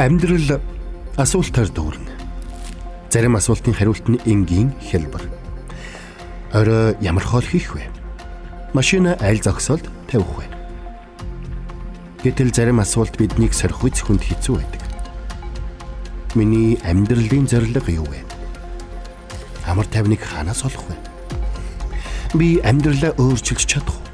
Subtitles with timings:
[0.00, 0.60] Амьдрал
[1.20, 2.12] асуултаар дүүрнэ.
[3.12, 5.28] Зарим асуултын хариулт нь энгийн хэлбэр.
[6.56, 7.84] Орой ямар хоол хийх вэ?
[8.72, 10.48] Машина аль зогсоолд тавих вэ?
[12.24, 14.80] Гэтэл зарим асуулт биднийг сорхиц хүнд хэцүү байдаг.
[16.32, 18.24] Миний амьдралын зорилго юу вэ?
[19.68, 20.96] Амар тайвныг ханаас олох вэ?
[22.32, 24.08] Би амьдралаа өөрчилж чадах уу?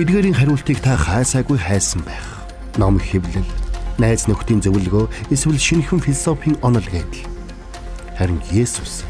[0.00, 2.35] Эдгээрийн хариултыг та хайсаагүй хайсан байх
[2.78, 3.48] ном хэвлэл,
[3.98, 7.24] найз нөхдийн зөвлөгөө эсвэл шинэхэн философийн онол гэдэл.
[8.16, 9.04] Харин Есүс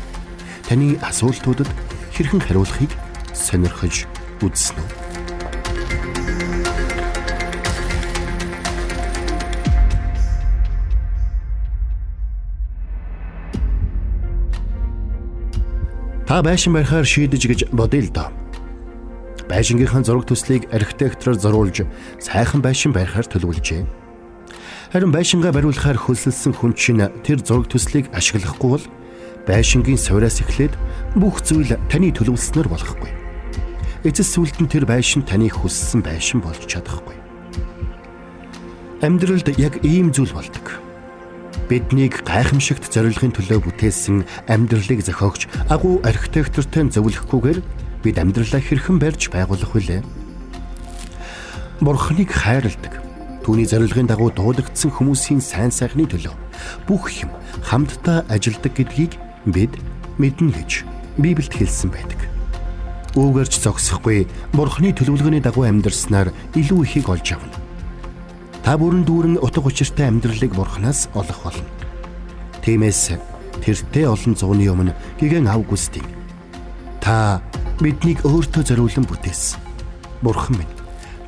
[0.66, 1.70] таны асуултуудад
[2.14, 2.90] хэрхэн хариулахыг
[3.34, 4.06] сонирхож
[4.42, 5.06] үзсэн үү?
[16.26, 18.45] Та байшин барихаар шийдэж гэж бодъё л доо.
[19.56, 21.88] Байшингийнхаа зураг төслийг архитектороор зориулж
[22.20, 23.88] сайхан байшин барихаар төлөвлөжээ.
[24.92, 28.84] Харин байшингаа бариулахаар хөлсөлсөн хүн чинь тэр зураг төслийг ашиглахгүй бол
[29.48, 30.76] байшингийн суураас эхлээд
[31.16, 33.08] бүх зүйл таны төлөвлөснөр болохгүй.
[34.04, 37.16] Эцэс сүлд нь тэр байшин таны хүссэн байшин болж чадахгүй.
[39.00, 40.84] Амьдралд яг ийм зүйл болдог.
[41.72, 44.20] Биднийг гайхамшигт зорилгын төлөө бүтээсэн
[44.52, 50.02] амьдралыг зохиогч агуу архитектортой зөвлөхгүйгээр бид амьдралаа хэрхэн барьж байгуулах вүлээ?
[51.80, 53.04] Бурхныг хайрладаг.
[53.44, 56.34] Түүний зорилгын дагуу дуудагдсан хүмүүсийн сайн сайхны төлөө
[56.90, 57.30] бүх юм
[57.62, 59.14] хамтдаа ажилдаг гэдгийг
[59.46, 59.76] бид
[60.18, 60.82] мэднэ гэж
[61.20, 62.20] Библиэд хэлсэн байдаг.
[63.14, 67.54] Үүгээрч зогсохгүй Бурхны төлөвлөгөөний дагуу амьдрснаар илүү ихийг олж авна.
[68.66, 71.70] Та бүрэн дүүрэн утга учиртай амьдралыг Бурханаас олох болно.
[72.66, 73.14] Тиймээс
[73.62, 74.92] тэртээ олон зууны өмнө
[75.22, 76.02] гигэн Августин
[77.00, 77.40] та
[77.80, 79.60] биднийг өөртөө зориулан бүтээсэн.
[80.24, 80.76] Бурхан минь,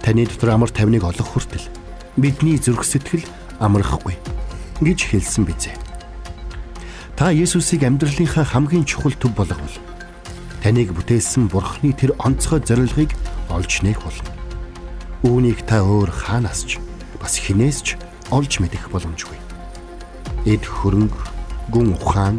[0.01, 1.69] таны дотор амар тайвныг олох хүртэл
[2.17, 3.29] бидний зүрх сэтгэл
[3.61, 4.17] амархгүй
[4.81, 5.77] гэж хэлсэн бизээ.
[7.19, 9.77] Та Есүсийг амьдралынхаа хамгийн чухал төв болговол
[10.63, 13.13] таныг бүтээсэн Бурханы тэр онцгой зорилгыг
[13.51, 14.33] олж нээх болно.
[15.27, 16.79] Үүнийг та өөр хаанаас ч
[17.21, 17.89] бас хинээс ч
[18.31, 19.37] олж мэдэх боломжгүй.
[20.47, 21.19] Эд хөрөнгө,
[21.75, 22.39] гүн ухаан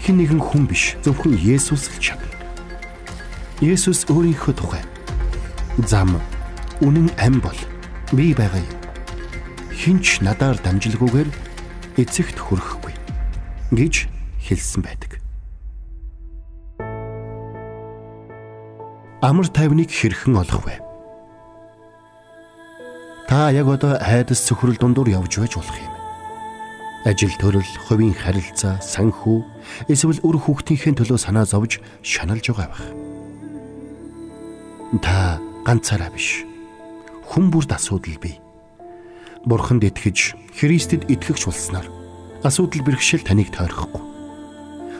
[0.00, 2.39] хэн нэгэн хүн биш зөвхөн Есүс л чадна.
[3.60, 4.80] Есүс өөрийнхөө тухай
[5.84, 6.16] зам
[6.80, 7.60] үнэн ам бол
[8.16, 8.78] би байгаа юм.
[9.68, 11.28] Хинч надаар дамжлаггүйгээр
[12.00, 12.96] эцэгт хүрэхгүй
[13.76, 14.08] гэж
[14.48, 15.20] хэлсэн байдаг.
[19.20, 20.80] Амар тайвныг хэрхэн олох вэ?
[23.28, 25.92] Та яг одоо айдас цөхрөл дундуур явж байж болох юм.
[27.04, 29.44] Ажил төрөл, хувийн харилцаа, санхүү,
[29.92, 33.09] эсвэл үр хүүхдийнхээ төлөө санаа зовж шаналж байгаа байх
[34.98, 36.42] Та ганцаараа биш.
[37.30, 38.42] Хүн бүрд асуудал бий.
[39.46, 41.86] Бурханд итгэж, Христэд итгэгч болсноор
[42.42, 44.02] асуудал бэрхшээл таныг тойрохгүй.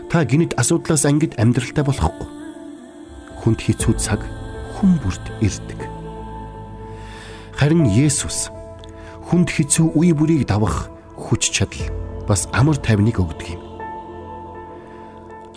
[0.06, 2.28] Та гинт асуудлаас ангид амьдралтай болохгүй.
[3.42, 4.22] Хүнд хэцүү цаг
[4.78, 5.82] хүн бүрд ирдэг.
[7.58, 8.54] Харин Есүс
[9.26, 10.86] хүнд хэцүү үе бүрийг давах
[11.18, 11.90] хүч чадал
[12.30, 13.62] бас амар тайвныг өгдөг юм.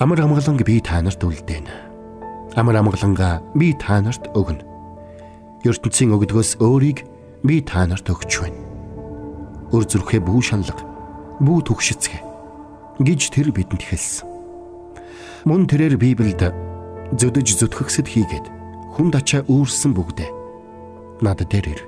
[0.01, 1.92] Амар амгаланг би та нарт үлдээнэ
[2.55, 4.61] амар амгалангаа би та нарт өгнө.
[5.63, 7.07] ертөнцийн өгдгөөс өөрийг
[7.41, 8.59] би та нарт өгч байна.
[9.73, 10.79] Өр зүрхээ бүү шанлаг,
[11.41, 12.21] бүү төгшөцгөө
[13.01, 14.27] гэж тэр бидэнд хэлсэн.
[15.49, 16.53] Мөн тэрээр Библиэд
[17.17, 18.45] зөдөж зүтгэгсэд хийгээд
[18.93, 20.29] хүнд ачаа үүрсэн бүгдээ
[21.23, 21.81] надад дээр ир.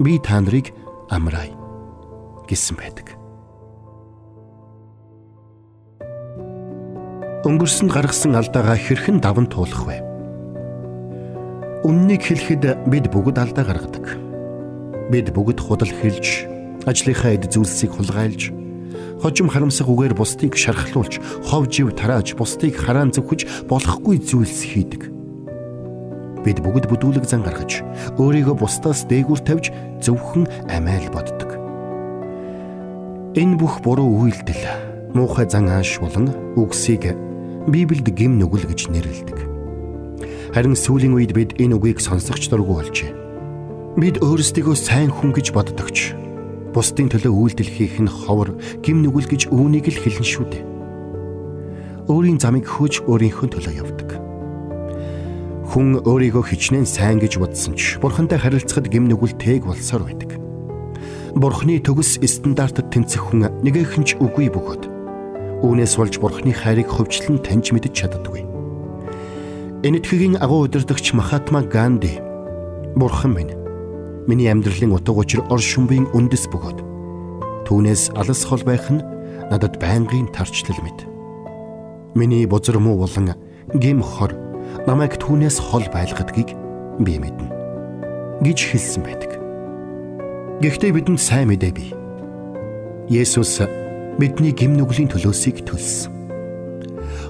[0.00, 0.72] Би та нарыг
[1.10, 1.52] амраая
[2.46, 3.17] гэсэн байдаг.
[7.48, 10.04] Өнгөрсөнд гаргасан алдаагаа хэрхэн даван туулах вэ?
[11.80, 14.04] Үннийг хэлэхэд бид бүгд алдаа гаргадаг.
[15.08, 16.44] Бид бүгд худал хэлж,
[16.84, 18.52] ажлынхаа эд зүйлсийг хулгайлж,
[19.24, 25.08] хожим харамсах үгээр бусдыг шархлуулж, хов жив тарааж, бусдыг хараан зөвхөж болохгүй зүйлс хийдэг.
[26.44, 27.80] Бид бүгд бүдүүлэг зан гаргаж,
[28.20, 29.72] өөрийгөө бусдаас дээгүүр тавьж
[30.04, 31.56] зөвхөн амиа л боддог.
[33.32, 37.27] Энэ бүх буруу үйлдэл муухай зан ааш болон үгсийг
[37.68, 39.38] Библиэд гим нүгэл гэж нэрлэдэг.
[40.56, 43.12] Харин сүүлийн үед бид энэ үгийг сонсогч дургүй болжээ.
[44.00, 46.16] Бид өөрсдийгөө сайн хүн гэж боддогч.
[46.72, 50.64] Бусдын төлөө үйлдэл хийх нь ховор, гим нүгэл гэж үүнийг л хэлнэ шүү дээ.
[52.08, 54.10] Өөрийн замыг хөөж өөрийнхөө төлөө явдаг.
[55.68, 60.40] Хүн өөрийгөө хичнээн сайн гэж бодсон ч бурхантай харилцахад гим нүгэл тээг болсоор байдаг.
[61.36, 64.87] Бурхны төгс стандартад тэнцэх хүн нэгэн ч үгүй бөгөөд
[65.58, 68.46] Үүнээс болж Бурхны хайрыг хөвчлэн таньж мэдж чаддаггүй.
[69.82, 72.18] Энэ этхэгийн агуу удирдагч Махатма Ганди
[72.94, 73.58] Бурхан минь
[74.28, 76.78] Миний амьдралын утга учир ор шумбын үндэс бөгөөд
[77.64, 79.00] түүнээс алс хол байх нь
[79.48, 81.08] надад байнгын тарчлал мэд.
[82.12, 83.32] Миний бузар муу болон
[83.72, 84.36] гим хор
[84.86, 86.52] намайг түүнээс хол байлгадгийг
[87.00, 87.48] би мэднэ
[88.44, 89.32] гэж хэлсэн байдаг.
[90.60, 91.90] Гэхдээ бидэнд сайн мэдээ бий.
[93.08, 93.64] Есүс
[94.18, 96.10] бидний гим нүглийн төлөөсийг төлсөн.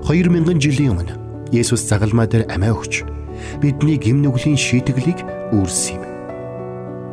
[0.08, 1.14] 2000 жилийн өмнө
[1.52, 3.04] Есүс загалмаа дээр амиа өгч
[3.60, 5.20] бидний гим нүглийн шийтгэлийг
[5.52, 6.04] үүрсэн юм.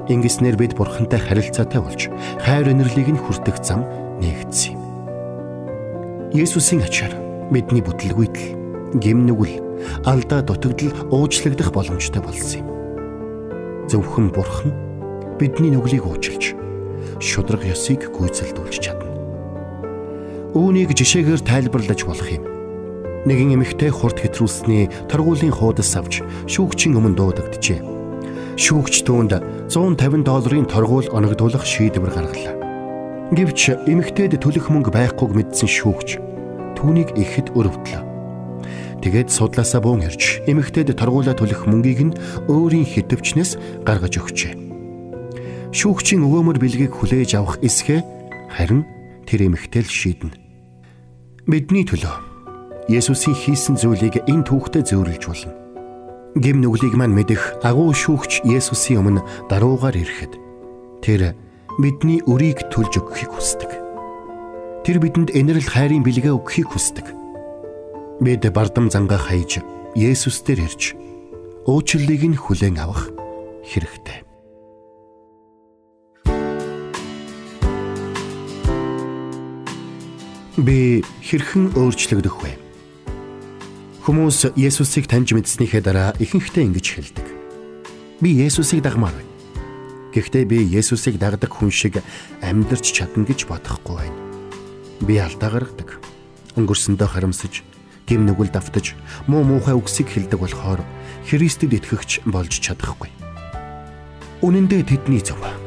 [0.07, 2.07] Ингэснээр бид бурхантай харилцаатай болж
[2.39, 3.83] хайр инэрлийг нь хүртэх зам
[4.23, 4.81] нээгдсэн юм.
[6.31, 7.11] Есүсийн ачаар
[7.51, 9.59] бидний бүтлгүйтэл гимнүгэл
[10.07, 12.67] алдаа дутагдал уучлагдах боломжтой болсон юм.
[13.91, 14.71] Зөвхөн бурхан
[15.35, 16.55] бидний нүглийг уучлж
[17.19, 19.24] шудраг ёсыг гүйцэлдүүлж чадна.
[20.55, 22.43] Үүнийг жишээгээр тайлбарлаж болох юм.
[23.27, 27.95] Нэгэн эмэгтэй хурд хэтрүүлсний торгуулийн хуудас авч шүүгчийн өмнө дуудагджээ
[28.55, 29.35] шүүгч түүнд
[29.67, 32.55] 150 долларын торгуул оногдуулах шийдвэр гаргалаа.
[33.35, 36.09] Гэвч эмэгтэйд төлөх мөнгө байхгүйг мэдсэн шүүгч
[36.79, 38.03] түүнийг ихэд өрөвдлөө.
[39.03, 42.17] Тэгээд судлаасаа буун ирж эмэгтэйд торгуулаа төлөх мөнгийг нь
[42.47, 44.53] өөрийн хитвчнээс гаргаж өгчээ.
[45.75, 47.99] Шүүгчийн өвөөмөр бэлгийг хүлээж авах эсхэ
[48.55, 48.87] харин
[49.27, 50.44] тэр эмэгтэй л шийднэ.
[51.45, 55.53] Бидний төлөө Есүсийн хийсэн зүйлийг энэ түүхтэд зөвөрлж болно
[56.41, 60.33] гим нүглийг маань мэдэх агуу шүүгч Есүсийн өмнө даруугаар ирэхэд
[61.05, 61.37] тэр
[61.77, 63.71] бидний өрийг төлж өгөхийг хүсдэг.
[64.89, 67.13] Тэр бидэнд энэрл хайрын бэлгээ өгөхийг хүсдэг.
[68.25, 69.61] Бид бардам зангаа хайж
[69.93, 70.97] Есүс дээр ирж
[71.69, 73.13] уучлалыг нь хүлээн авах
[73.69, 74.24] хэрэгтэй.
[80.55, 82.55] Би хэрхэн өөрчлөгдөх вэ?
[84.07, 87.27] Хүмүүс Есүсийг таньж мэдснийхээ дараа ихэнхдээ ингэж хэлдэг.
[88.23, 89.33] Би Есүсийг дагмаар байна.
[90.15, 91.99] Гэхдээ би Есүсийг дагдаг хүн шиг
[92.39, 94.19] амьдрч чадна гэж бодохгүй байна.
[95.03, 95.99] Би алдаа гаргадаг.
[96.55, 97.59] Өнгөрсөндөө харамсаж,
[98.07, 98.95] гим нүгэл давтаж,
[99.27, 100.79] муу муухай үгсийг хэлдэг болохоор
[101.27, 103.11] Христэд итгэгч болж чадахгүй.
[104.39, 105.64] Үнэн дээр тэдний зөв.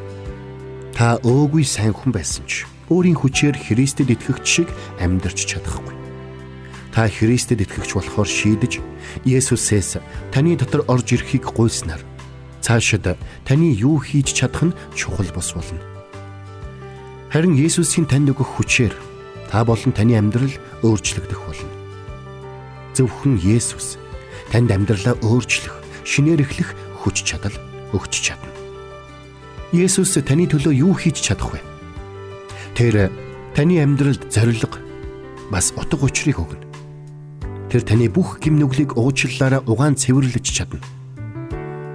[0.99, 4.67] Та өөгүй сайн хүн байсан ч өөрийн хүчээр Христэд итгэгч шиг
[4.99, 5.95] амьдрч чадахгүй
[6.91, 8.83] та Христэд итгэгч болохоор шийдэж
[9.23, 10.03] Есүсээс
[10.35, 12.03] таны дотор орж ирэхийг гуйснаар
[12.59, 13.15] цаашид
[13.47, 15.79] таны юу хийж чадах нь чухал бос болно.
[17.31, 18.91] Харин Есүсийн танд өгөх хүчээр
[19.47, 20.51] та болон таны амьдрал
[20.83, 21.71] өөрчлөгдөх болно.
[22.91, 23.95] Зөвхөн Есүс
[24.51, 27.55] танд амьдралаа өөрчлөх, шинээр эхлэх хүч чадал
[27.95, 28.58] өгч чадна.
[29.69, 31.61] Есүс таны төлөө юу хийж чадах вэ?
[32.73, 33.13] Тэр
[33.53, 34.81] таны амьдралд зориг
[35.53, 36.65] бас утга учирыг өгнө.
[37.69, 40.81] Тэр таны бүх гимнүглийг уучлалаараа угаан цэвэрлэж чадна.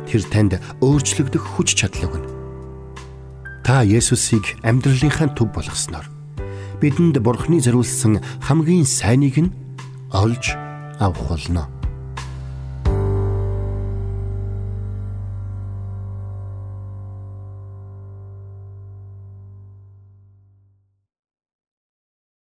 [0.06, 2.30] Тэр танд өөрчлөгдөх хүч чадал өгнө.
[3.66, 6.06] Та Есүсийг амьдралынхаа төв болгосноор
[6.78, 9.54] бидэнд Бурхны зориулсан хамгийн сайныг нь
[10.14, 10.54] олж
[11.02, 11.66] авах болно.